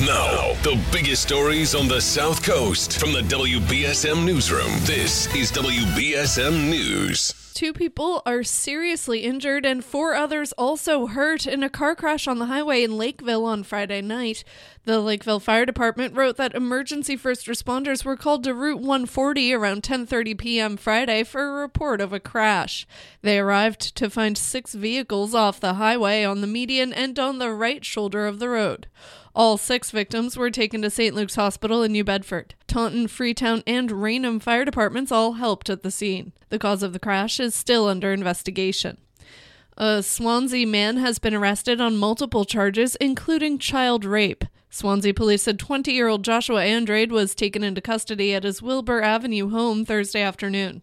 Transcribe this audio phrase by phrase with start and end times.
[0.00, 4.72] Now, the biggest stories on the South Coast from the WBSM Newsroom.
[4.80, 7.43] This is WBSM News.
[7.54, 12.40] Two people are seriously injured and four others also hurt in a car crash on
[12.40, 14.42] the highway in Lakeville on Friday night.
[14.86, 19.84] The Lakeville Fire Department wrote that emergency first responders were called to Route 140 around
[19.84, 20.76] 10:30 p.m.
[20.76, 22.88] Friday for a report of a crash.
[23.22, 27.52] They arrived to find six vehicles off the highway on the median and on the
[27.52, 28.88] right shoulder of the road.
[29.32, 31.14] All six victims were taken to St.
[31.14, 32.56] Luke's Hospital in New Bedford.
[32.74, 36.32] Taunton, Freetown, and Raynham fire departments all helped at the scene.
[36.48, 38.98] The cause of the crash is still under investigation.
[39.78, 44.44] A Swansea man has been arrested on multiple charges, including child rape.
[44.74, 49.00] Swansea police said 20 year old Joshua Andrade was taken into custody at his Wilbur
[49.02, 50.82] Avenue home Thursday afternoon.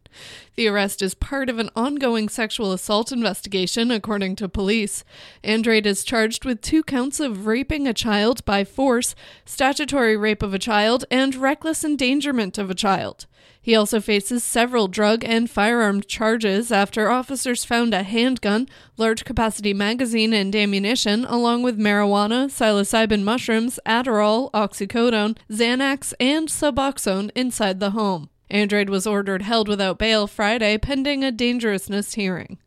[0.55, 5.03] The arrest is part of an ongoing sexual assault investigation, according to police.
[5.43, 10.53] Andrade is charged with two counts of raping a child by force, statutory rape of
[10.53, 13.25] a child, and reckless endangerment of a child.
[13.61, 18.67] He also faces several drug and firearm charges after officers found a handgun,
[18.97, 27.29] large capacity magazine, and ammunition, along with marijuana, psilocybin mushrooms, Adderall, oxycodone, Xanax, and Suboxone
[27.35, 28.29] inside the home.
[28.49, 32.57] Andrade was ordered held without bail Friday pending a dangerousness hearing.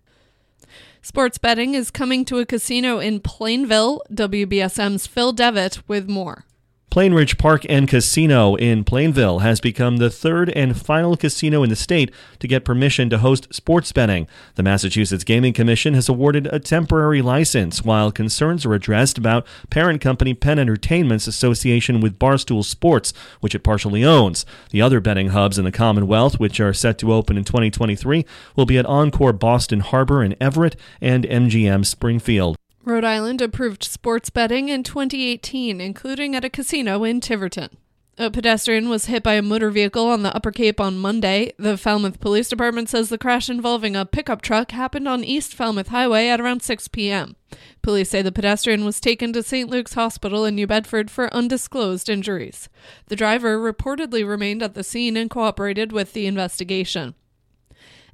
[1.03, 4.01] Sports betting is coming to a casino in Plainville.
[4.11, 6.47] WBSM's Phil Devitt with more.
[6.95, 11.75] Plainridge Park and Casino in Plainville has become the third and final casino in the
[11.75, 14.29] state to get permission to host sports betting.
[14.55, 20.01] The Massachusetts Gaming Commission has awarded a temporary license while concerns are addressed about parent
[20.01, 24.47] company Penn Entertainment's association with Barstool Sports, which it partially owns.
[24.71, 28.67] The other betting hubs in the Commonwealth, which are set to open in 2023, will
[28.67, 32.57] be at Encore Boston Harbor in Everett and MGM Springfield.
[32.85, 37.71] Rhode Island approved sports betting in 2018, including at a casino in Tiverton.
[38.19, 41.55] A pedestrian was hit by a motor vehicle on the Upper Cape on Monday.
[41.59, 45.89] The Falmouth Police Department says the crash involving a pickup truck happened on East Falmouth
[45.89, 47.37] Highway at around 6 p.m.
[47.81, 49.71] Police say the pedestrian was taken to St.
[49.71, 52.69] Luke's Hospital in New Bedford for undisclosed injuries.
[53.07, 57.15] The driver reportedly remained at the scene and cooperated with the investigation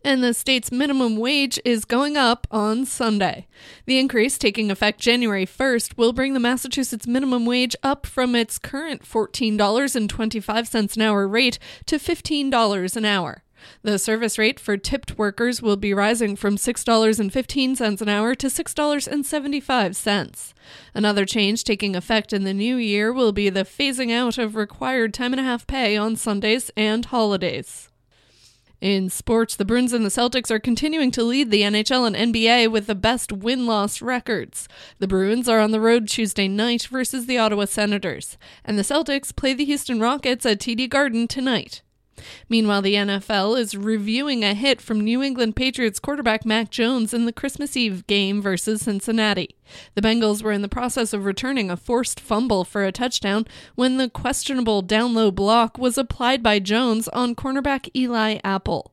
[0.05, 3.47] and the state's minimum wage is going up on Sunday.
[3.87, 8.59] The increase, taking effect January 1st, will bring the Massachusetts minimum wage up from its
[8.59, 13.43] current $14.25 an hour rate to $15 an hour.
[13.83, 20.53] The service rate for tipped workers will be rising from $6.15 an hour to $6.75.
[20.95, 25.13] Another change taking effect in the new year will be the phasing out of required
[25.13, 27.90] time and a half pay on Sundays and holidays.
[28.81, 32.71] In sports, the Bruins and the Celtics are continuing to lead the NHL and NBA
[32.71, 34.69] with the best win loss records.
[34.99, 39.37] The Bruins are on the road Tuesday night versus the Ottawa Senators, and the Celtics
[39.37, 41.83] play the Houston Rockets at TD Garden tonight.
[42.49, 47.27] Meanwhile, the NFL is reviewing a hit from New England Patriots quarterback Mac Jones in
[47.27, 49.57] the Christmas Eve game versus Cincinnati.
[49.95, 53.97] The Bengals were in the process of returning a forced fumble for a touchdown when
[53.97, 58.93] the questionable down low block was applied by Jones on cornerback Eli Apple.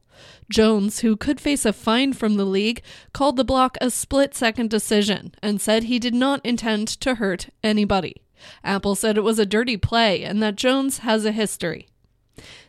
[0.50, 2.82] Jones, who could face a fine from the league,
[3.14, 7.50] called the block a split second decision and said he did not intend to hurt
[7.64, 8.16] anybody.
[8.64, 11.88] Apple said it was a dirty play and that Jones has a history.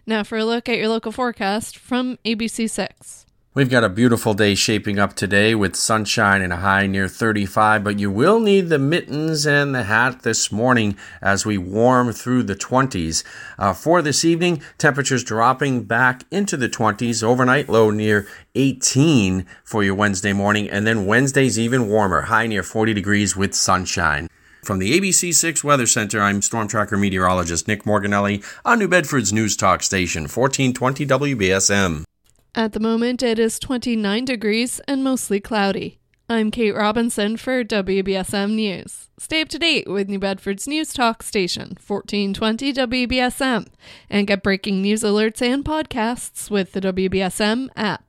[0.06, 3.26] Now, for a look at your local forecast from ABC6.
[3.58, 7.82] We've got a beautiful day shaping up today with sunshine and a high near 35,
[7.82, 12.44] but you will need the mittens and the hat this morning as we warm through
[12.44, 13.24] the 20s.
[13.58, 19.82] Uh, for this evening, temperatures dropping back into the 20s, overnight low near 18 for
[19.82, 24.28] your Wednesday morning, and then Wednesday's even warmer, high near 40 degrees with sunshine.
[24.68, 29.56] From the ABC6 Weather Center, I'm Storm Tracker meteorologist Nick Morganelli on New Bedford's News
[29.56, 32.04] Talk Station, 1420 WBSM.
[32.54, 36.00] At the moment, it is 29 degrees and mostly cloudy.
[36.28, 39.08] I'm Kate Robinson for WBSM News.
[39.18, 43.68] Stay up to date with New Bedford's News Talk Station, 1420 WBSM,
[44.10, 48.07] and get breaking news alerts and podcasts with the WBSM app.